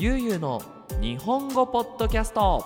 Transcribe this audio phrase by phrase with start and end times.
[0.00, 0.62] ゆうゆうの
[1.00, 2.64] 日本語ポッドキャスト。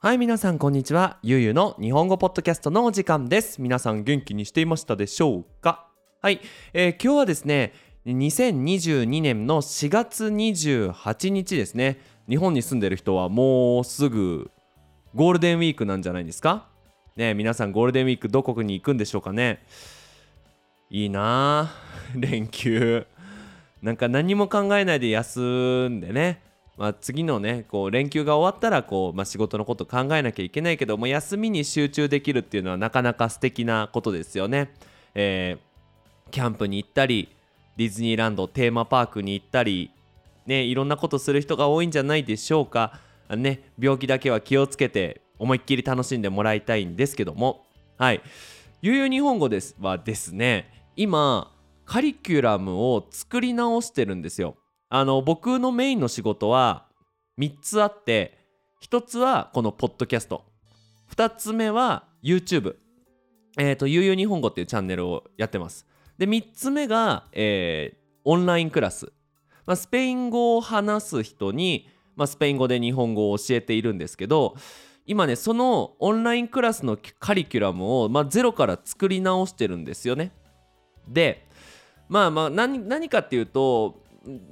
[0.00, 1.18] はい皆さんこんにちは。
[1.22, 3.60] ゆうゆうの日本語ポッドキャストのお時間です。
[3.60, 5.88] 皆さん元気にしていましたでしょうか？
[6.22, 6.40] はい、
[6.72, 7.72] えー、今日はですね
[8.06, 11.98] 2022年の4月28日ですね。
[12.28, 14.52] 日本に住んでる人はもうすぐ
[15.16, 16.68] ゴールデンウィークなんじゃないですか？
[17.16, 19.64] ね皆さんゴールデンウィークどこに行くんでしょうかね？
[20.88, 21.72] いいな
[22.14, 23.06] 連休。
[23.84, 26.42] なんか何も考えないで休んでね
[26.76, 34.74] まあ、次のねこう連休が終わったらこう、まあ、仕事のこと考えなきゃいけないけども休みに集中できるっていうのはなかなか素敵なことですよね。
[35.14, 37.28] えー、キャンプに行ったり
[37.76, 39.92] ディズニーランドテーマパークに行ったり、
[40.46, 42.98] ね、いろんなことする人が多いんじゃないでしょうか。
[43.30, 47.64] ね、病気だけは気をつけて思いっきり楽しんでもらいたいんですけども
[47.96, 48.20] はい
[48.82, 51.50] ゆうゆう日本語ですはですね今
[51.84, 54.56] カリキュラムを作り直してるんですよ。
[54.88, 56.86] あの僕のメインの仕事は
[57.38, 58.38] 3つあって
[58.82, 60.44] 1つはこのポッドキャスト。
[61.14, 62.76] 2つ目は YouTube
[63.58, 65.86] えっ、ー、とゆうゆう日本語っていうチャンネルをやってます。
[66.18, 69.12] で3つ目が、えー、オンラインクラス、
[69.66, 74.54] まあ、スペイン語を話す人に、まあ、スペイン語で日本語を教えているんですけど
[75.06, 80.32] 今ねそのオンラインクラスのカリキュラムを、まあ、ゼロから作り直してるんですよね。
[81.08, 81.46] で
[82.08, 84.02] まあまあ何何かっていうと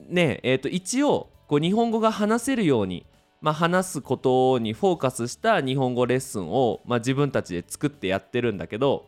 [0.09, 3.07] ねえー、と一応こう日本語が話せるように、
[3.41, 9.07] まあ、話すことにフォーカスした日本語レッスンを、まあ、自分たちで作ってやってるんだけど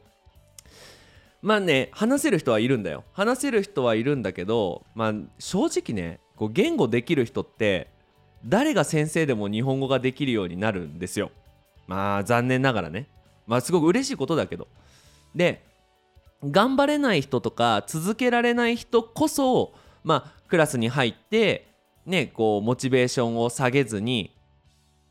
[1.42, 7.88] まあね話せる人はいるんだよ話せる人はいるんだけど、まあ、正直ねこう言語できる人って
[8.44, 11.30] 誰が先生でも日本語ができるようになるんですよ。
[11.86, 13.08] まあ残念ながらね。
[13.46, 14.68] まあすごく嬉しいことだけど。
[15.34, 15.62] で
[16.50, 21.66] 頑張れない人とか続けられない人こそまあクラスに入って
[22.06, 24.36] ねこうモチベーションを下げずに、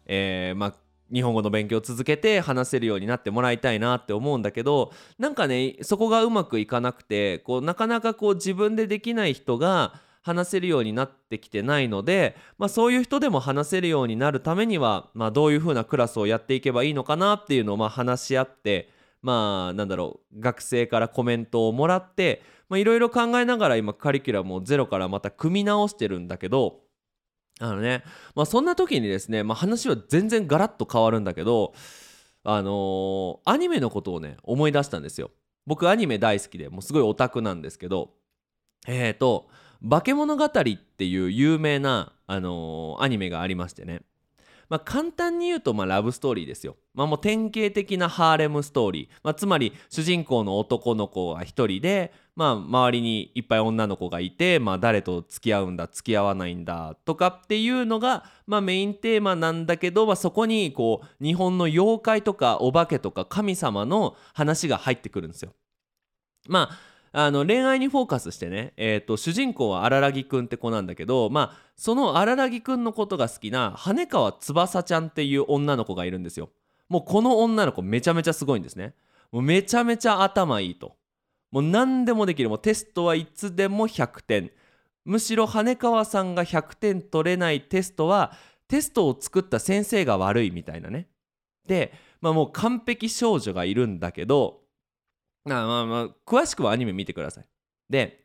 [0.06, 0.74] えー、まあ
[1.12, 18.90] 日本語の勉強を続けて話せるようになってもらいたいなって思うんだけどなんかねそこがうまくいかなくてこうなかなかこう自分でできない人が話せるようになってきてないので、まあ、そういう人でも話せるようになるためには、まあ、どういうふうなクラスをやっていけばいいのかなっていうのをまあ話し合って
[19.24, 26.82] まあなんだろう学生からコメントをもらっていろいろ考えながら今カリキュラムをゼロからまた組み直してるんだけど
[27.60, 28.04] あのね、
[28.36, 31.74] まあ、そんな時にですね、まあ、話は全然ガラッと変わるんだけど
[32.46, 35.32] あの、アニメのことをね思い出したんですよ。
[35.66, 38.12] 僕アニメ大好きでもうすごいオタクなんですけど
[38.86, 39.48] えっ、と
[39.88, 44.02] 化け物語っていう有名な、あの、アニメがありましてね。
[44.74, 46.78] まあ、簡単に言うと、ま、ラブストーリーですよ。
[46.96, 49.08] まあ、もう典型的なハーレムストーリー。
[49.22, 65.54] まあ、つまり、主人公の男の子が一人で、まあ、周りにいっぱい女の子がいて、まあ、誰と付き合うんだ、付き合わないんだ、とかっていうのが、まあ、メインテーマなんだけど、まあ、そこに、こう、日本の妖怪とかお化けとか神様の話が入ってくるんですよ。
[66.48, 76.50] まあ、あの恋愛にフォーカスしてね、えーと、主人公は荒木くんって子なんだけど、まあ、その荒木くんのことが好きな羽川翼ちゃんっていう女の子がいるんですよ。
[76.90, 78.96] もうこの女の子めちゃめちゃすごいんですね。
[79.32, 80.96] もうめちゃめちゃ頭いいと。
[81.52, 82.50] もう何でもできる。
[82.50, 84.52] もうテストはいつでも100点。
[85.06, 88.34] むしろ羽川さんが100点取れないテストは
[88.68, 91.10] テストを作った先生が悪いみたいなね。
[91.68, 94.63] で、まあ、もう完璧少女がいるんだけど
[95.46, 97.46] まあまあまあ詳しくはアニメ見てください。
[97.90, 98.24] で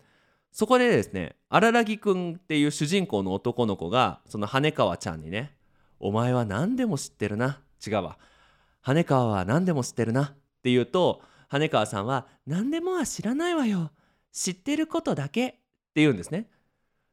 [0.52, 5.54] そこでですね荒木くんっていう主人公の男の子がその羽川ちゃんにね
[6.00, 8.18] 「お前は何でも知ってるな」違うわ
[8.80, 10.26] 「羽川は何でも知ってるな」っ
[10.62, 13.90] て言うと羽川さんは「何でもは知らないわよ。
[14.32, 15.58] 知ってることだけ」って
[15.96, 16.48] 言うんですね。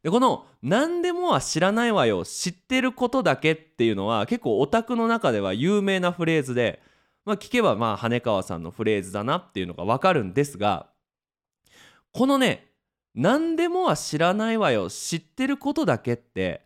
[0.03, 2.23] でこの「何でもは知らないわよ。
[2.25, 6.81] 知ってることだけ」っていうのは結構オタクの中では有名なフレーズで
[7.25, 10.89] まあ、聞けばまあ羽川さんのフレーズだなっていうのがわかるんですが
[12.11, 12.67] このね
[13.15, 16.61] 何でもは知らないわよ知ってることだけって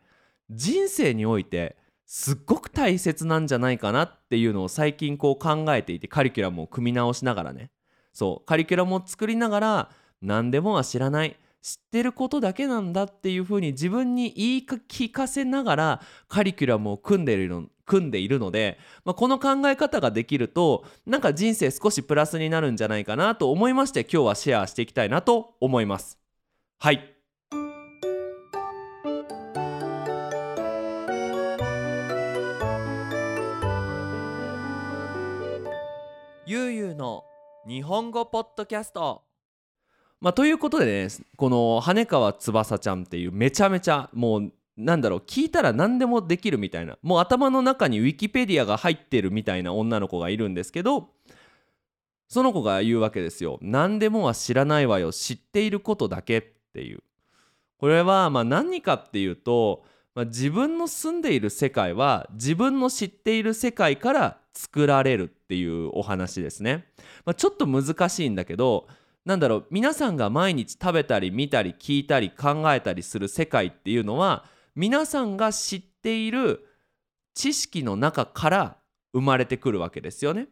[0.49, 7.69] 人生においてすっごく大切なんじゃないかなっていうのを最近こう考えていてカリキュラムを組み直しながらね。
[8.13, 9.89] そうカリキュラムを作りながら
[10.21, 26.19] 何でもは知らない知ってることだけなんだっていうふうに自分に言い聞かせながらカリキュラムを組んでいるの組んでいるので、まあ、この考え方ができるとなんか人生少しプラスになるんじゃないかなと思いまして今日はシェアしていきたいなと思います。
[26.77, 27.15] はい
[36.45, 37.25] ゆうゆうの
[37.67, 39.23] 日本語ポッドキャスト
[40.21, 41.07] まあ、ということでね
[41.37, 51.09] この羽川翼ちゃんっていうめちゃめちゃもうなんだろう聞いたら何でもできるみたいなもう頭の中にウィキペディアが入ってるみたいな女の子がいるんですけど
[52.29, 53.57] その子が言うわけですよ。
[53.61, 56.43] 何でもは知らないわよ知っていることだけっ
[56.73, 56.99] ていう。
[57.79, 59.83] これはまあ何かっていうと、
[60.13, 66.85] まあ、自分の住んでいる世界は自分の知っている世界から作られるっていうお話ですね。
[67.25, 68.87] まあ、ちょっと難しいんだけど
[69.25, 74.45] なんだろう皆さんが毎日食べたり見たり聞いたり考えたりする世界っていうのは
[74.79, 76.65] 皆さんが知っている
[77.33, 78.77] 知識の中から
[79.11, 80.47] 生まれてくるわけですよね。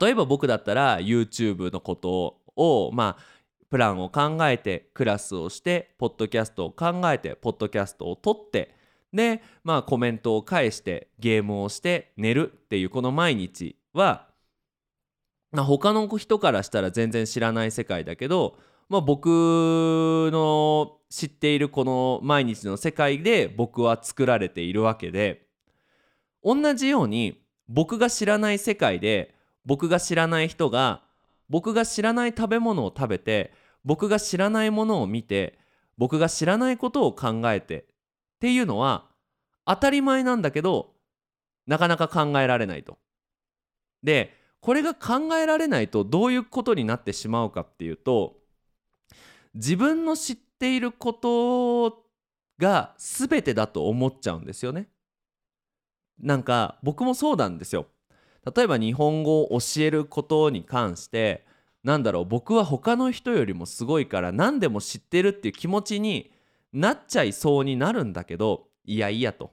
[0.00, 3.22] 例えば僕だったら YouTube のことをまあ
[3.68, 8.74] プランを考えてクラスをしてポッドキャストを考えてポッドキャストを撮って
[9.12, 14.28] でまあコメントを返してゲームをして寝るっていうこの毎日は、
[15.52, 18.56] まあ、他の人からしたら全然知らない世界だけど、
[18.88, 25.46] まあ、僕の知っているこの毎日の世界で僕は作られているわけで
[26.42, 31.02] 同じように僕が知らない世界で僕が知らない人が
[31.50, 33.52] 僕が知らない食べ物を食べて
[33.84, 35.58] 僕が知らないものを見て
[35.98, 37.84] 僕が知らないことを考えてっ
[38.40, 39.06] ていうのは
[39.66, 40.94] 当たり前なんだけど
[41.66, 42.98] なかなか考えられないと。
[44.02, 48.36] でこれが考えられないとどういうことになってしまうかっていうと
[49.58, 52.04] 自分の知っていること
[52.58, 54.88] が全てだと思っちゃうんですよね。
[56.20, 57.86] なんか僕もそうなんですよ。
[58.56, 61.44] 例えば日本語を教えることに関して
[61.82, 66.30] なんだろう僕は他の人よりもすごいから何でも知ってるっていう気持ちに
[66.72, 69.52] なっちゃいそうになるんだけどいやいやと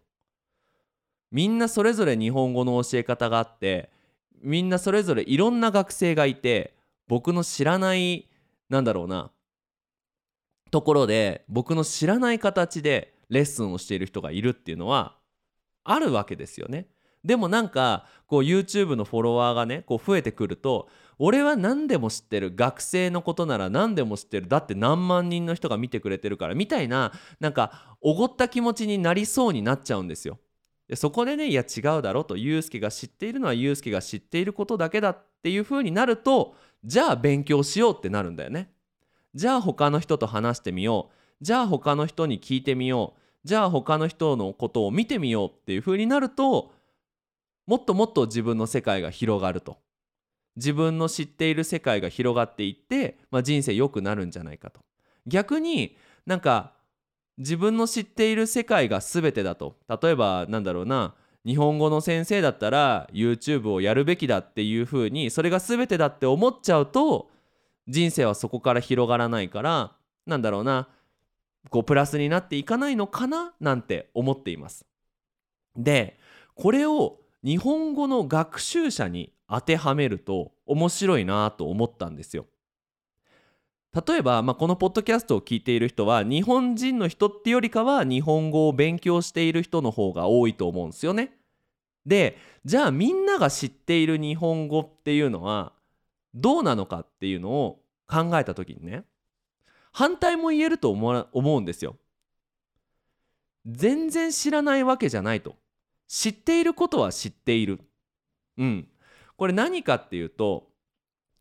[1.31, 3.89] みんなそれぞれ日本語の教え方があって
[4.41, 6.75] みんなそれぞれいろんな学生がいて
[7.07, 8.29] 僕の知らない
[8.69, 9.31] なんだろうな
[10.71, 15.17] ところで僕の知らない形でレッスンをしている人がいるっていうのは
[15.83, 16.87] あるわけですよね。
[17.23, 30.39] でもなんかこう YouTube のフォロワーがねこう増えてくると俺は何でも知ってる学生のことなら何でも知ってるだって何万人の人が見てくれてるからみたいななんかおごった気持ちになりそうになっちゃうんですよ。
[30.87, 38.74] でそこでねいや違うだろとユうスケが知っているのはユうスケが知っていることだけだっていう風になるとじゃあ勉強しようってなるんだよね。
[39.35, 41.15] じゃあ他の人と話してみよう。
[41.41, 43.19] じゃあ他の人に聞いてみよう。
[43.43, 46.71] じゃあ他の人のことを見てみようっていう風になると
[47.67, 49.77] もっともっと自分の世界が広がると。
[50.55, 54.79] 自分の知っている世界が広がっていって、まあ、人生良くなるんじゃないかと。
[55.27, 56.73] 逆になんか
[57.37, 59.75] 自分の知っている世界が全てだと。
[60.01, 61.13] 例えばなんだろうな。
[61.45, 67.29] 日本語の先生だったら YouTube をやるべきだっていう風にそれが全てだって思っちゃうと
[67.87, 69.95] 人生はそこから広がらないから
[70.25, 70.89] なんだろうな
[71.69, 74.85] こうプラスになっていかないのかななんて思っています。
[75.75, 76.19] で
[76.55, 82.45] これを日本語の学習者に当てはめると面白いなと思ったんですよ。
[84.07, 91.37] 例えば、まあ、このポッドキャストを聞いている人は日本人の人ってよりかは日本語を勉強している人の方が多いと思うんですよね。
[92.05, 95.71] でじゃあみんなが知っている日本語っていうのは
[96.35, 99.03] どうなのかっていうのを考えた時にね
[99.91, 101.97] 反対も言えると思うんですよ。
[103.65, 105.55] 全然知らないわけじゃないと。
[106.07, 107.79] 知っていることは知っている。
[108.57, 108.87] うん。
[109.37, 110.69] これ何かっていうと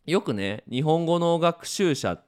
[0.07, 2.27] よくね日本語の学習者っ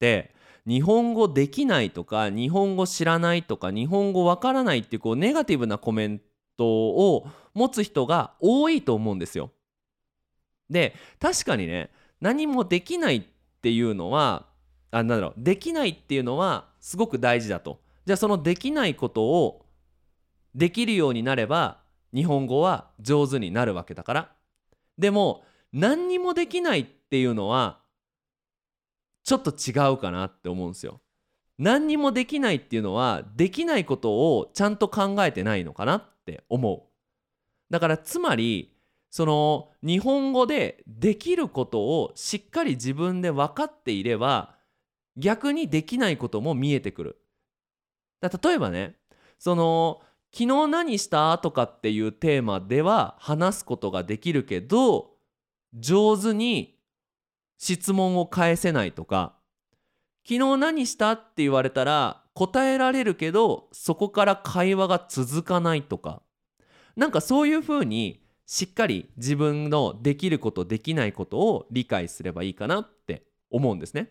[0.00, 0.34] て
[0.66, 6.20] 日本語できないとか日本語知らないとか日本語わからないっていうこうネガティブなコメン
[6.56, 9.50] トを持つ人が多いと思うんですよ。
[10.70, 13.22] で確かにね何もできないっ
[13.62, 14.46] ていうのは
[14.90, 17.80] あなんだろうできないっていうのはすごく大事だと。
[18.06, 19.66] じゃあそのできないことを
[20.54, 21.78] できるようになれば
[22.14, 24.32] 日本語は上手になるわけだから
[24.96, 27.80] でも何にもできないっていうのは
[29.24, 31.00] ちょっと違うかなって思うんですよ。
[31.58, 36.82] 何にもできないっていうのはできないことをちゃんと考えてないのかなって思う。
[37.70, 38.77] だからつまり
[39.10, 44.56] その日本語でできることをしっかり自分で分かっていれば
[45.16, 47.20] 逆にできないことも見えてくる。
[48.20, 48.96] だ例えばね
[49.38, 55.12] その昨日何したとかっていうテーマでは話すことができるけど
[55.74, 56.78] 上手に
[57.58, 59.36] 質問を返せないとか
[60.26, 66.22] 昨日何したって言われたら答えられるけどそこから会話が続かないとか
[66.96, 74.10] なんかそういうふうにしっかり自分のできることできないことを理解すればいいかなって思うんですね。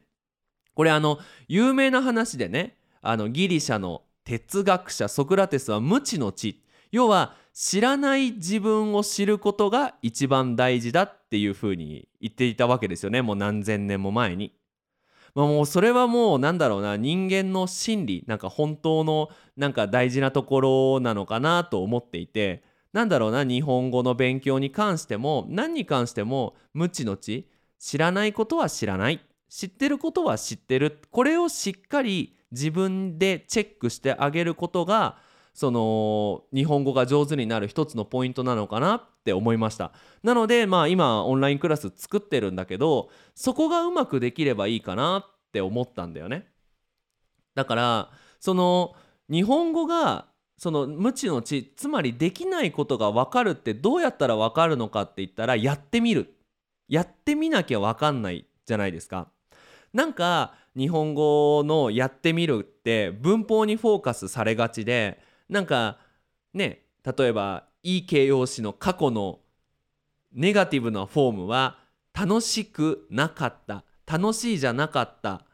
[0.76, 1.18] これあの
[1.48, 14.54] 有名な話でねあのギリシャの哲学者ソクラテスは無知の知要は知らない自分を知ることが一番大事だっていうふうに言っていたわけですよねもう何千年も前に。
[15.34, 22.64] まあ、もうそれはもうなんだろうな人間の心理なんか本当のなんか大事なところなのかなと思っていて
[22.94, 35.18] なんだろうな日本語の勉強に関しても何に関しても無知の知知らないことは知らない知ってることは知ってるこれをしっかり自分でチェックしてあげることが
[35.54, 39.92] その日本語が上手になる一つのポイントなのかなって思いました。
[40.22, 46.48] なのでまあ今オンラインクラス作ってるんだけどそこがうまくできればいいかなって思ったんだよね。
[47.56, 48.94] だからその
[49.30, 56.34] 日本語がその無知の知つまりできないことが分かるってどうやったら分かるのかって言ったらやってみる。
[56.88, 59.30] やってみなきゃ分かんないじゃないですか。
[59.94, 65.98] なんか日本語のやってみるって文法にフォーカスされがちでなんか
[66.54, 69.40] ね例えばいい形容詞の過去の
[70.34, 71.80] ネガティブなフォームは
[72.14, 73.84] 楽しくなかった。
[74.06, 75.46] 楽しいじゃなかった。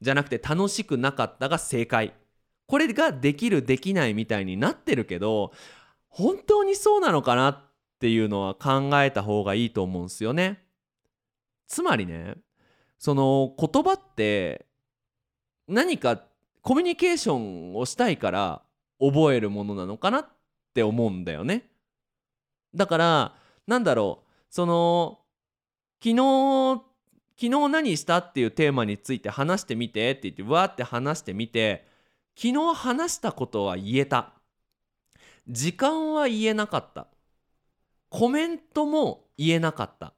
[0.00, 2.12] じゃなくて楽しくなかったが正解。
[2.70, 5.52] これができるできないみたいになってるけど
[6.08, 7.58] 本当にそうなのかなっ
[7.98, 10.62] ていうのは考えた方がいいと思うんすよね。
[11.66, 12.36] つまりね
[12.96, 14.66] その言葉って
[15.66, 16.22] 何か
[16.62, 18.62] コミュニケーションをしたいから
[19.00, 20.28] 覚えるものなのかなっ
[20.72, 21.72] て思うんだよね。
[22.72, 23.34] だから
[23.66, 25.18] なんだろうその
[26.00, 26.84] 昨日
[27.36, 31.89] 昨日何したっていうテーマについて話してみてって言ってわーって話してみて
[32.42, 34.32] 昨日話したことは言えた。
[35.46, 37.08] 時間は言えなかった。
[38.08, 40.14] コメントも言えなかった。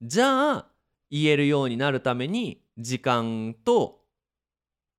[0.00, 0.66] じゃあ
[1.10, 4.06] 言えるようになるために時間と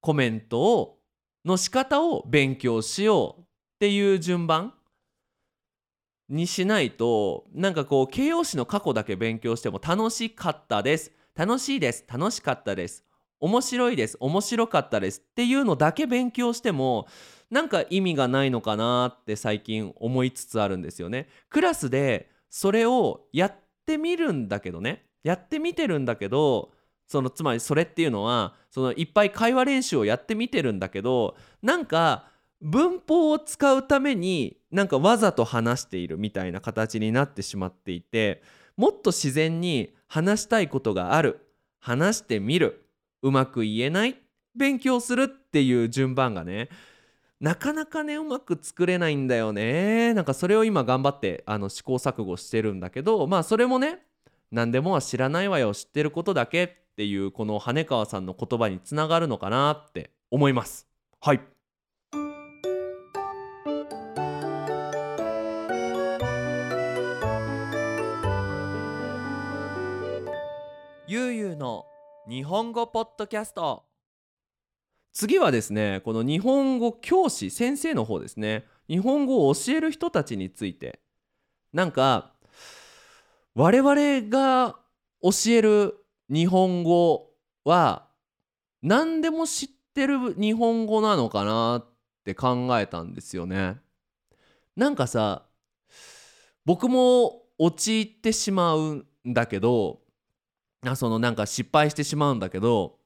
[0.01, 0.99] コメントを
[1.45, 3.45] の仕方を勉強しようっ
[3.79, 4.75] ていう順番
[6.29, 11.11] にしないとなんかこう形容詞の過去だけ勉強しても楽しかったです。
[11.35, 12.05] 楽しいです。
[12.07, 13.08] 楽しかったです。
[13.39, 17.07] 面白いです面白かったですっていうのだけ勉強しても
[17.49, 21.27] なんか意味がないのかなって最近思いつつあるんですよね。
[21.49, 23.53] クラスでそれをやっ
[23.85, 26.71] てみるんだけどねやってみてるんだけど
[27.07, 32.27] そのつまりそれっていうのはそのいっぱい会話練習をやってみてるんだけどなんか
[32.61, 38.43] 文法を使うためになんかわざと話しているみたいな形になってしまっていて
[38.77, 41.47] もっと自然に話したいことがある
[41.79, 42.85] 話してみる
[43.21, 44.15] うまく言えない？
[44.55, 46.69] 勉強するっていう順番がね。
[47.39, 50.13] なかなかねうまく作れないんだよね。
[50.13, 53.99] なんかそれを今頑張ってあの試行錯誤してるんだけどまあそれもね
[54.51, 55.73] 何でもは知らないわよ。
[55.73, 60.87] 知ってることだけっていうこの羽川さんの言葉につながるのかなって思います。
[61.21, 61.39] はい。
[71.07, 71.85] ゆうゆうの
[72.29, 73.85] 日本語ポッドキャスト。
[75.11, 78.65] 次はですねこの日本語教師先生の方ですね。
[78.87, 80.99] 日本語を教える人たちについて。
[81.73, 82.33] なんか
[83.55, 84.75] 我々が
[85.23, 87.31] 教える日本語
[87.63, 88.05] は
[88.83, 91.85] 何でも知ってる日本語なのかなっ
[92.25, 93.77] て考えたんですよね。
[94.75, 95.47] なんかさ
[96.63, 100.01] 僕も陥ってしまうんだけど
[100.95, 102.97] そのなんか失敗してしまうんだけど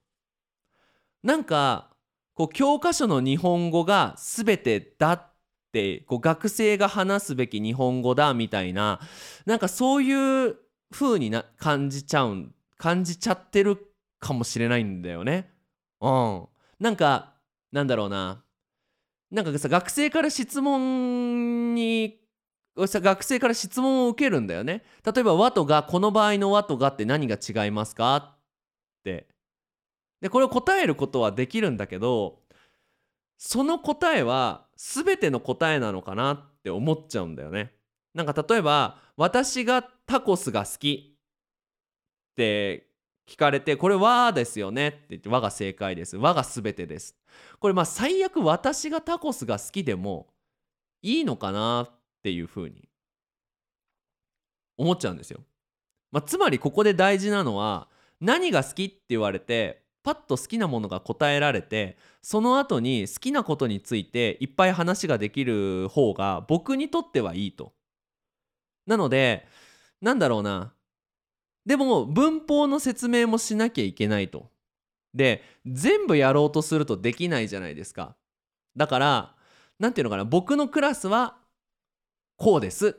[1.24, 1.90] なんか
[2.34, 5.32] こう教科書の日本語が全てだっ
[5.72, 9.00] てこう学生が話すべき日本語だみたいな
[9.46, 10.56] なんかそういう
[10.92, 15.52] 風にな感じちゃうん感じちゃってるかもしれないんだよね。
[16.02, 16.48] うん、
[16.80, 17.34] なんか
[17.72, 18.44] なんだろうな
[19.32, 22.20] なんかさ学生から質問に
[22.76, 24.84] 学生から質問を受けるんだよね。
[25.06, 28.16] 例えば「和」と「が」この場合の「和」と「が」って何が違いますか？
[28.16, 28.36] っ
[29.04, 29.28] て。
[30.22, 32.40] でこれを答えることはできるんだけど
[33.38, 36.34] その答えは全ての答えなのかな？
[36.34, 37.74] って思っちゃうんだよね。
[38.14, 41.18] なんか例えば「私がタコスが好き」
[42.32, 42.90] って
[43.28, 44.88] 聞かれてこれ「和」ですよね？
[44.88, 47.16] って言って「和」が正解です「和」が全てです。
[47.60, 50.28] これまあ最悪私がタコスが好きでも
[51.02, 51.84] いいのかな？
[51.84, 52.88] ってっていうふうに
[54.78, 55.42] 思っちゃうんですよ。
[56.14, 57.90] まあ、つまりここで大事なのは
[58.22, 67.74] 何が好きって言われてパッと好きなものが答えられてその後に好きなことについていっぱい話ができる方が僕にとってはいいと。
[68.88, 69.46] なので
[70.02, 70.74] なんだろうな
[71.66, 74.50] でも文法の説明もしなきゃいけないと。
[75.14, 78.16] で全部やろうとするとできないじゃないですか
[78.78, 79.36] だから
[79.78, 81.43] 何ていうのかな僕のクラスは
[82.44, 82.98] こうです。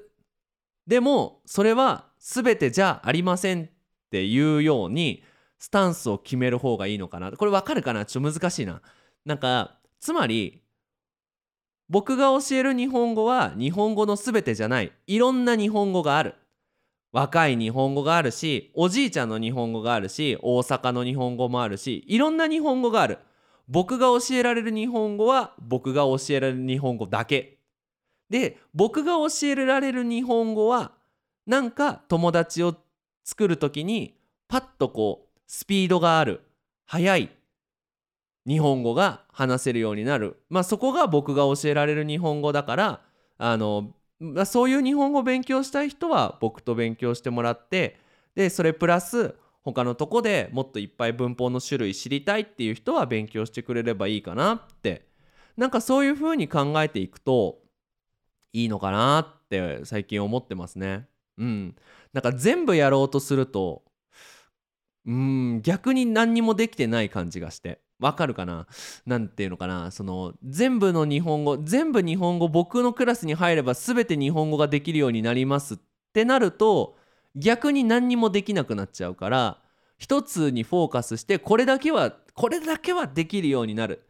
[0.87, 3.69] でもそれは全てじゃありませんっ
[4.11, 5.23] ていうように
[5.59, 7.31] スタンスを決める方がいいのかな。
[7.33, 8.07] これわかるかな？
[8.07, 8.81] ちょっと難しいな。
[9.27, 10.63] なんかつまり
[11.91, 14.93] 僕が教える日本語は日本語の全てじゃない。
[15.07, 16.37] いろんな日本語がある。
[17.13, 23.19] 若い日本語があるしおじいちゃんの日本語があるし大阪の日本語もあるしいろんな日本語がある。
[23.69, 27.54] 僕が教えられる日本語は僕が教えられる日本語だけ。
[28.35, 30.91] で僕が教えられる日本語は
[31.47, 32.75] なんか友達を
[33.23, 34.17] 作る時に
[34.49, 36.41] パッとこうスピードがある
[36.85, 37.31] 速い
[38.45, 40.43] 日本語が話せるようになる。
[40.51, 43.01] まあそこが僕が教えられる日本語だから
[43.39, 48.01] あの、まあ、そういう日本語を勉強したい人は僕と勉強してもらって
[48.35, 55.07] でそれプラス他のとこでもっといっぱい文法の種類知りたいっていう人は勉強してくれればいいかなって。
[55.57, 57.64] なんかそういうふうに考えていくと
[58.55, 61.07] いいのかなって最近思ってますね。
[61.37, 61.77] うん。
[62.15, 63.83] なんか全部やろうとすると
[65.05, 68.67] うん逆に何にもできてない感じがしてわかるかな？
[69.05, 69.91] なんていうのかな？
[69.91, 75.79] その全部の日本語全部日本語僕のクラスに入れば全て日本語ができるようになりますっ
[76.13, 76.97] てなると
[77.35, 79.59] 逆に何にもできなくなっちゃうから
[79.99, 84.05] 一つにフォーカスしてこれだけはこれだけはできるようになる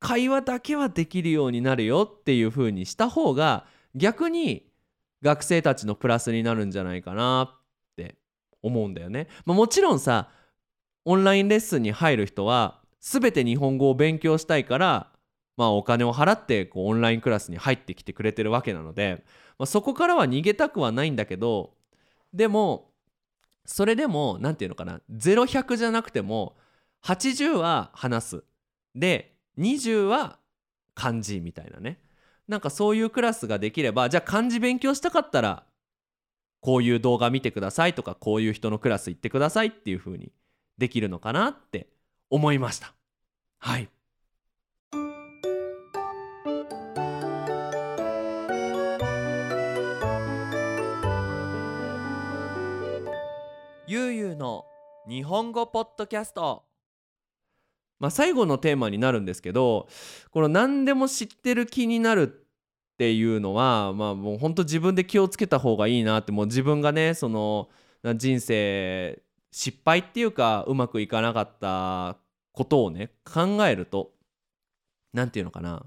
[0.00, 4.66] 会話だけはできるようになるよっていう風にした方が逆に
[5.22, 7.60] 学生たちのプラスになるんじゃないかなっ
[7.96, 8.16] て
[8.62, 9.28] 思うんだよね。
[9.46, 10.28] まあ、もちろんさ
[11.04, 15.10] オンラインレッスンに入る人は全て日本語を勉強したいから
[15.56, 19.24] まあお金を払ってこうオンラインクラスに入ってきてくれてるわけなので、
[19.58, 21.74] まあ、そこからは逃げたくはないんだけど
[22.32, 22.90] でも
[23.66, 26.56] それでも何て言うのかな0100じゃなくても
[27.04, 28.44] 80は話す
[28.94, 30.38] で20は
[30.94, 31.98] 漢字みたいなね
[32.48, 35.64] なんかそういうクラスができればじゃあ漢字勉強したかったら
[36.60, 40.32] こういう動画見てくださいとかこういう人のクラス行ってくださいっていう風に
[40.78, 41.88] できるのかなって
[42.30, 42.94] 思いました。
[43.58, 43.88] はい。
[53.86, 54.64] ゆうゆうの
[55.06, 56.64] 日本語ポッドキャスト。
[58.04, 59.88] まあ、最後のテーマになるんですけど
[60.30, 67.70] この何でも知ってる気になるっていうのはまあもう本当自分で気をつけた方がいいなってもう自分がねその
[68.16, 72.18] 人生失敗っていうかうまくいかなかった
[72.52, 74.12] ことをね考えると
[75.14, 75.86] 何て言うのかな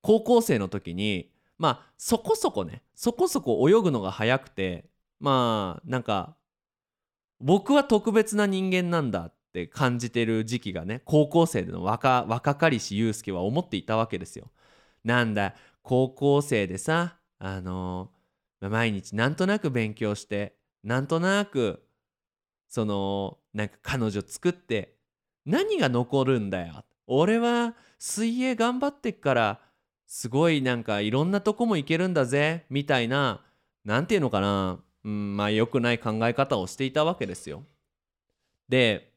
[0.00, 4.86] 高校生の時にまあそこそこねそこそこ泳ぐのが早くて
[5.20, 6.34] まあなんか
[7.38, 14.50] 僕は特別な人間なんだっって感じてる時期がね高校生での若若かりし祐介は思っていたわけですよ。
[15.04, 18.10] なんだ高校生でさあの
[18.60, 21.84] 毎日なんとなく勉強してなんとなく
[22.68, 24.96] そのなんか彼女作って
[25.44, 29.60] 何が残るんだよ俺は水泳頑張ってっから
[30.06, 33.44] すごいなんかいろんなとこも行けるんだぜみたいな
[33.84, 37.64] 何て言うのかな、うん、まあ良くない考え方をしていたわけですよ。
[38.68, 39.11] で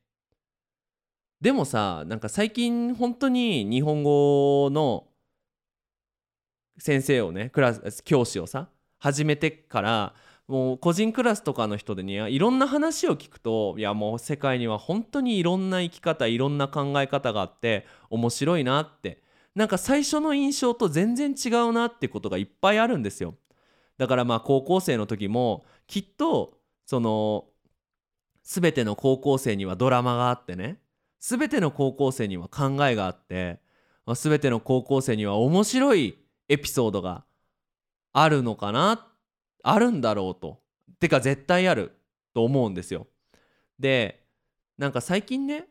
[1.45, 5.05] でもさなんか最近本当に日本語の
[6.79, 10.15] 先生をねクラス教師をさ始めてから
[10.47, 19.21] もう個人クラスとかの人でにいろんな話を聞くといやもう世界には本当にいろんな生き方いろんな考え方があって面白いなって。
[19.53, 23.35] なんか最初の印象と全然違うなってことがいっぱいあるんですよ。
[23.99, 27.45] だからまあ高校生の時もきっとその
[28.41, 30.79] 全ての高校生にはドラマがあってね
[31.27, 33.59] 全ての高校生には考えがあって、
[34.05, 37.25] ま、全ての高校生には面白いエピソードが
[38.13, 39.07] あるのかな
[39.63, 40.61] あるんだろうと。
[40.99, 41.93] てか絶対ある
[42.35, 43.07] と思うんですよ。
[43.79, 44.23] で
[44.77, 45.65] なんか最近ね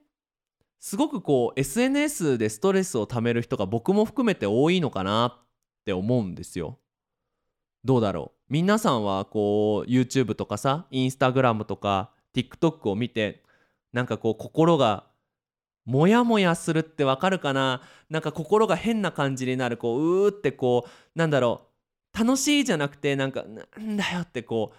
[0.80, 5.46] すごくこう SNS でストレスをためる人が僕も含めて多いのかなっ
[5.84, 6.80] て思うんですよ。
[7.84, 13.44] どうだろう皆さんはこう YouTube とかさ Instagram とか TikTok を見て
[13.92, 15.13] なんかこう心が
[15.84, 17.82] モヤモヤするってわかるかな？
[18.08, 19.76] なんか心が変な感じになる。
[19.76, 21.68] こううーってこうなんだろ
[22.14, 22.18] う。
[22.18, 24.76] 楽しいじゃなくてなんかなんだよってこう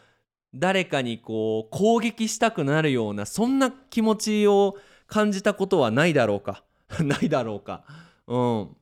[0.53, 6.63] 誰かにこう攻撃したくなるようなそんな気持ちを感じたことはないだろうか。
[7.03, 7.83] ないだろうか。
[8.25, 8.77] うん。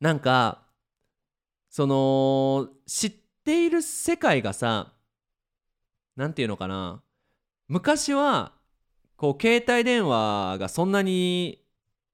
[0.00, 0.62] なんか
[1.70, 3.12] その知っ
[3.44, 4.92] ている世界がさ
[6.16, 7.00] 何て言うのかな？
[7.68, 8.55] 昔は
[9.16, 11.62] こう携帯電話がそんなに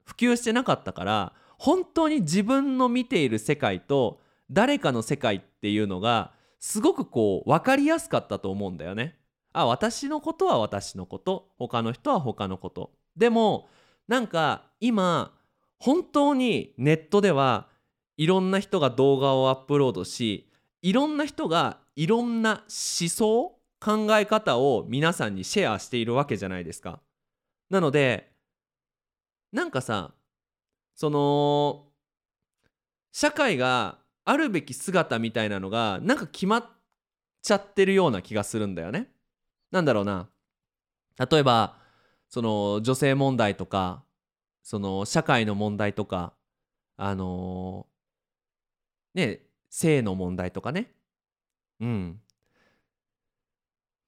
[0.05, 9.19] 普及してなかったから本当に自分の見ている世界と誰かの世界っていうのがすごくこう分かりやすかったと思うんだよね。
[9.53, 13.69] あ私のことは私のこと他の人は他のことでも
[14.09, 15.33] なんか今
[15.79, 17.69] 本当にネットでは
[18.17, 20.49] いろんな人が動画をアップロードし
[20.81, 27.01] いろんな人がいろんな思想考え方を皆さんにシェアしているわけじゃないですか。
[27.68, 28.33] なので
[29.51, 30.14] なんかさ
[30.95, 31.88] その
[33.11, 36.64] 社会があるべき姿みたいなのがなんか決まっ
[37.42, 39.09] ちゃってるような気がするんだよね。
[39.73, 40.29] なんだろうな
[41.31, 41.77] 例えば
[42.29, 44.05] その女性問題とか
[44.62, 46.35] その社会の問題とか
[46.97, 49.40] あのー、ね
[49.71, 50.95] 性の問題とかね
[51.81, 52.21] うん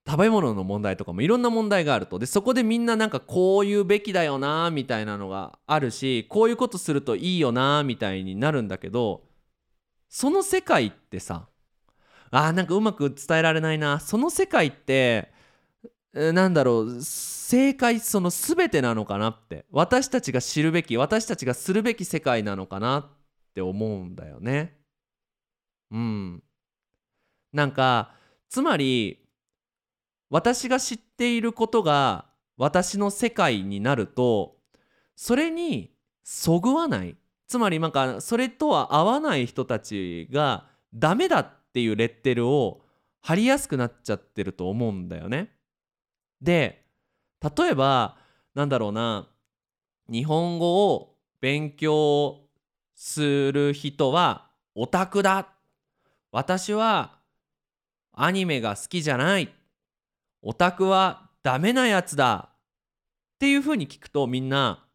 [0.06, 9.22] 食べ物の問題とかもいろんな問題があるとでそこでみんななんかこう言うべきだよなみたいなのがあるしこういうことするといいよなみたいになるんだけど
[10.08, 11.48] その世界ってさ
[12.30, 15.32] あーなんかうまく伝えられないなその世界って
[16.12, 23.06] なんだろう正解その全てなのかなって私たちが知るべき私たちがするべき世界なのかなっ
[23.54, 24.76] て思うんだよね。
[25.90, 26.42] うん。
[27.52, 28.12] なんか
[28.48, 29.23] つまり
[30.30, 34.56] 私が知っていることが私の世界になると
[35.16, 37.16] それにそぐわない。
[37.46, 42.82] つまりなんかそれとは合わない人たちがダメだっていうレッテルを
[43.20, 45.50] 貼りやすくなっちゃってると思うんだよね。
[46.40, 46.84] で
[47.56, 48.16] 例えば
[48.54, 49.28] なんだろうな
[50.10, 52.40] 日本語を勉強
[52.94, 55.48] する人はオタクだ。
[56.32, 57.18] 私は
[58.12, 59.52] アニメが好きじゃない。
[60.46, 64.86] オタクはダメなやつだっていうふうに聞くとみんな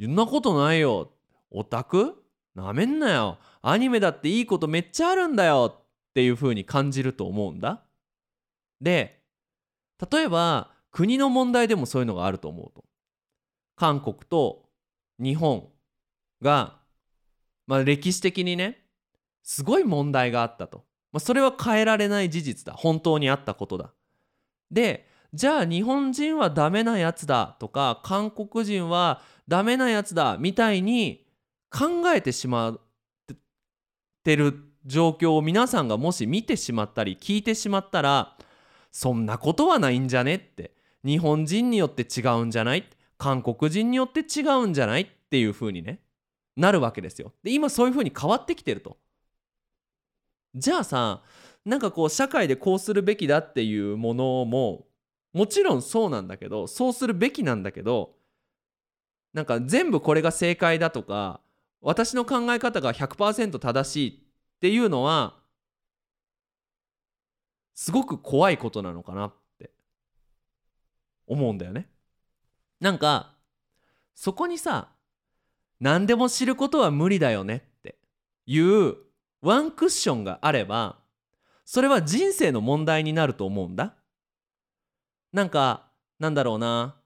[0.00, 1.12] そんなことないよ。
[1.50, 3.38] オタクなめんなよ。
[3.60, 7.82] アニメだっていいことめっちゃあるんだよっていうふうに感じると思うんだ。
[8.80, 9.20] で
[10.10, 12.84] 例えば国の問題でもそういうのがあると思うと。
[13.76, 14.70] 韓国と
[15.18, 15.68] 日本
[16.40, 16.78] が、
[17.66, 18.86] まあ、歴史的にね
[19.42, 20.84] すごい問題があったと、
[21.18, 22.74] まあ、それは変えられない事実だ。
[22.74, 23.92] 本当にあったことだ。
[24.70, 31.26] でじゃあ日本人はダメなやつだとか韓国人はダメなやつだみたいに
[31.70, 32.80] 考えてしまっ
[34.22, 34.54] てる
[34.86, 38.38] 状況を皆さんがもし見てしまったり聞いてしまったら
[38.92, 40.72] そんなことはないんじゃねって。
[41.04, 42.88] 日本人によって違うんじゃない？
[43.18, 45.02] 韓国人によって違うんじゃない？
[45.02, 45.98] っていう風にね
[46.56, 47.32] なるわけですよ。
[47.42, 48.98] で今そういう風に変わってきてると。
[50.58, 51.22] じゃあさ
[51.64, 54.86] なんかこう社会でこうするべきだっていうものも
[55.32, 58.16] もちろんそうなんだけどそうするべきなんだけど
[59.32, 61.40] なんか全部これが正解だとか
[61.80, 65.36] 私の考え方が100%正しいっていうのは
[67.74, 69.70] すごく怖いことなのかなって
[71.26, 71.88] 思うんだよね。
[72.80, 73.34] なんか
[74.14, 74.88] そこにさ
[75.78, 77.98] 何でも知ることは無理だよねって
[78.46, 78.96] いう
[79.42, 80.96] ワンクッションがあれば
[81.64, 83.94] それは人生の問題になると思うんだ。
[85.32, 86.96] なんかなんだろうな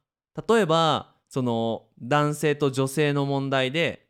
[0.49, 4.07] 例えばその男性と女性の問題で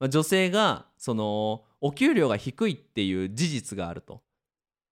[0.00, 4.22] 女性がそのお給料が低いっていう事実があると。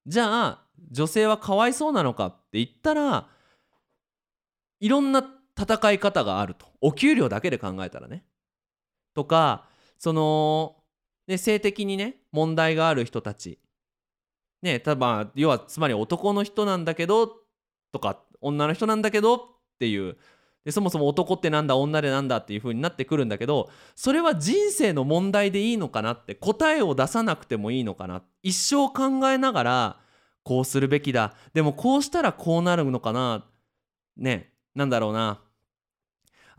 [0.07, 3.29] じゃあ女性はかわいそうなのかって言ったら
[4.79, 5.25] いろんな
[5.59, 8.25] 戦い方があるとお給料だけで考えたらね。
[9.15, 10.80] とかその、
[11.31, 13.61] ね、性的にね問題がある人たち。
[14.63, 17.29] ねたま要はつまり男の人なんだけど
[17.93, 19.39] とか女の人なんだけどっ
[19.79, 20.17] ていう。
[20.65, 28.23] でそもそも男ってなんだ女でなんだっていう風になってくるんだけどそれは人生の問題でいいのかなって答えを出さなくてもいいのかな。
[28.43, 30.01] 一生考えながら
[30.43, 31.35] こうするべきだ。
[31.55, 33.47] でもこうしたらこうなるのかな。
[34.17, 35.41] ねなんだろうな。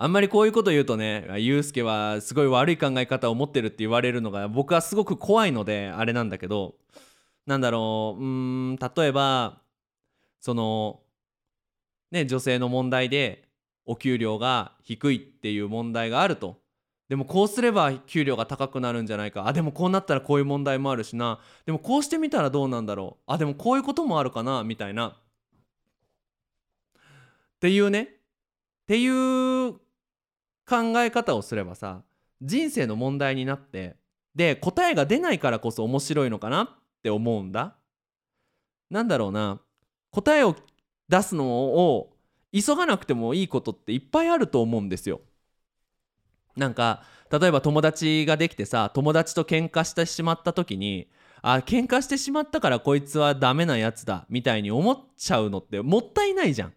[0.04, 6.74] あんまりこういうこと言うとねユうスケはすごい悪い考え方を持ってるって言われるのが僕はすごく怖いのであれなんだけど
[7.46, 9.62] なんだろううーん例えば
[10.40, 11.02] その
[12.10, 13.44] ね女性の問題で
[13.86, 16.58] お給料が低いっていう問題があると。
[17.08, 19.48] でもこうすれば給料が高くなるんじゃないか。
[19.48, 21.40] あでもこうなったらこういう問題もあるしな。
[21.66, 23.24] でもこうしてみたらどうなんだろう。
[23.28, 25.10] あでもこういうこともあるかなみたいな。
[25.10, 25.14] っ
[27.60, 28.02] ていうね。
[28.04, 28.08] っ
[28.88, 29.76] ていう
[30.72, 32.02] 考え方をすればさ
[32.42, 33.98] 人生の問題になって
[34.34, 36.70] で答えが出ないからこそ面白いのかなっ
[37.04, 37.76] て思うんだ
[38.90, 39.60] なんだろうな
[40.12, 40.56] 答えを
[41.10, 42.14] 出すのを
[42.54, 45.22] 急がなくてもいいことっていっぱいあると思うんですよ。
[46.56, 51.10] なんか例えば友達ができてさ友達と喧嘩してしまった時に
[51.42, 56.74] あ喧嘩してしまったからこいつはダメなやつだみたいに思っちゃうのってもったいないじゃん。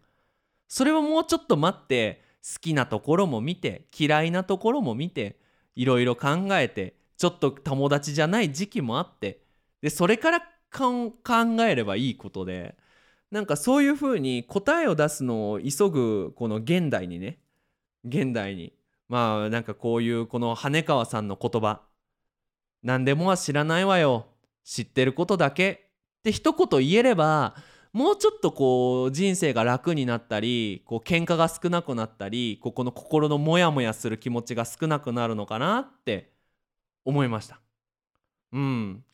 [0.68, 5.38] それはもうちょっと待って好きなところも見て嫌いなところも見て
[5.74, 9.40] いろいろ考えてちょっと友達じゃない時期もあって
[9.80, 11.12] でそれから考
[11.66, 12.76] えればいいことで
[13.30, 17.38] なんかそういうふうに答えを出すのを急ぐこの現代にね
[18.04, 18.74] 現代に
[19.08, 21.80] まあなんかこういうこの羽川さんの言葉
[22.82, 24.26] 何でもは知らないわよ
[24.64, 27.54] 知ってることだけって一言言えれば
[27.94, 36.32] もうちょっとこう人生が楽になったりこう喧嘩が少なくなったりここの心のモヤモヤする気持ちが少なくなるのかなって
[37.04, 37.60] 思いました。
[38.52, 39.04] うん。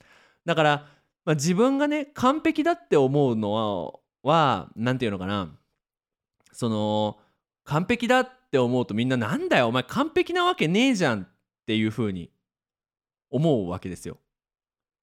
[0.47, 0.87] だから、
[1.27, 5.55] まあ、自分がね完璧だって思うのは何て言うのかな。
[6.51, 7.19] その
[7.64, 11.29] 完璧だって思うとみんななんだよお前完璧なわけねえじゃんっ
[11.66, 12.31] ていう風に
[13.29, 14.16] 思うわけですよ。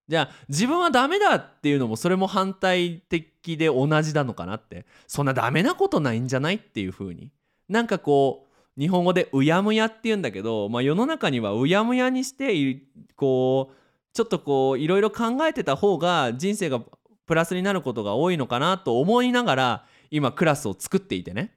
[0.07, 4.85] じゃあ自分はダメだっていうのもそれも反対的で同じなのかなって。
[5.05, 7.31] そんなダメなことないんじゃないっていう風に。
[7.67, 8.45] なんかこ
[8.77, 12.81] う日本語でうやむやっていうんだけど、まあ、世の中にはうやむやにして
[13.15, 13.75] こう
[14.13, 16.81] ちょっとこういろいろ考えてた方が人生が
[17.25, 21.53] プラスになることが多いのかなと思いながら今クラスを作っていてね。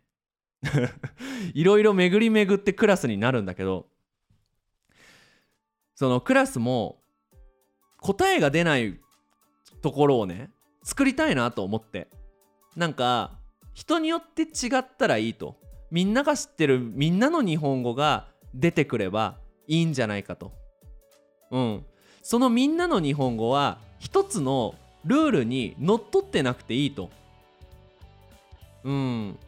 [1.54, 3.86] いろいろ巡り巡ってクラスになるんだけど
[5.94, 6.99] そのクラスも
[8.00, 8.98] 答えが出ない
[9.82, 10.50] ところをね
[10.82, 12.08] 作りたいなと思って。
[12.76, 13.38] なんか
[13.74, 15.56] 人によって違ったらいいと。
[15.90, 20.52] みんなが知ってるみんなの日本語が出てくればいいんじゃないかと。
[21.50, 21.84] うん。
[22.22, 27.10] そのみんなの日本語は一つのルールにのっとってなくていいと。
[28.84, 29.38] うん。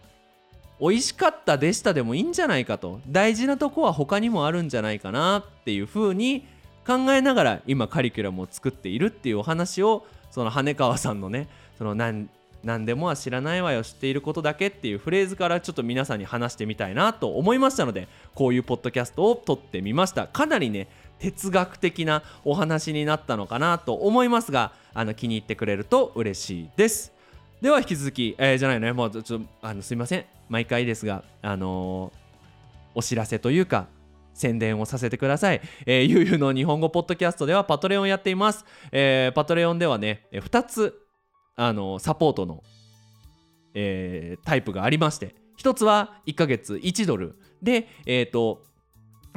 [0.81, 3.01] 美味しかったでしたでもいいんじゃないかと。
[3.07, 6.45] 大事なとこは他にもあるんじゃないかなっていうふうに
[6.87, 12.29] 考えながら今カリキュラムを作っているっていうお話をその羽川さんのねその何
[12.65, 20.27] 何でもは知らないわよ知っていることだけっていうフレーズからちょっと皆さんに話してみたいなと思いましたのでこういうポッドキャストを撮ってみました。
[20.27, 27.13] かなりね哲学的なお話になったのかなと思いますがあの気に入ってくれると嬉しいです。
[27.61, 30.25] では引き続き、えー、じゃないねもうちょっとあのすいません。
[30.49, 33.87] 毎回ですがあのー、お知らせというか
[34.35, 35.61] 宣伝をさせてください。
[35.87, 38.65] えー、ゆうゆうの日本語ポッドキャストではパトレオンやっています。
[38.91, 40.95] えー、パトレオンではね、2つ、
[41.57, 42.63] あのサポートの、
[43.75, 48.63] えー、タイプがありまして、1つは1ヶ月1ドルで、えっ、ー、と、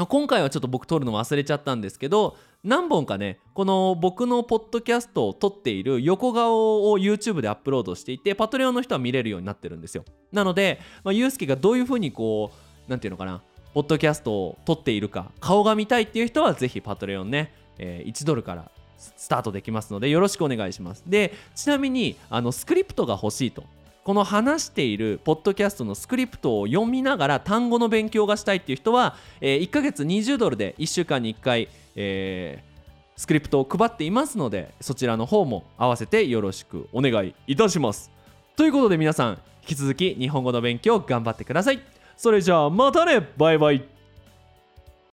[0.04, 10.04] 今回はちょっと僕撮るの忘れちゃったんですけど何本かねこの僕のポッドキャストを撮っている横顔を YouTube でアップロードしていてパトレオンの人は見れるようになってるんですよ
[10.34, 13.42] なので、まあ、ゆうすけがどういうふうにこう何て言うのかな
[13.76, 21.04] ポッドキャストを撮っているか顔が見たいっていう人はぜひパトレオンね、えー、1ドルからスタートできますのでよろしくお願いします。
[21.06, 23.66] でちなみにあのスクリプトが欲しいと。
[24.06, 38.10] この話しているポッドキャストのスクリプトを読みながら単語の勉強がしたいっていう人は、えー、1ヶ月20ドルで1週間に1回、えー、スクリプトを配っていますのでそちらの方も合わせてよろしくお願いいたします。
[38.56, 41.95] ということで皆さん引き続き日本語の勉強頑張ってください。
[42.18, 43.84] それじゃあまたねバイバイ